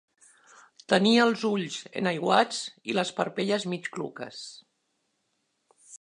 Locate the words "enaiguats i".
2.01-2.97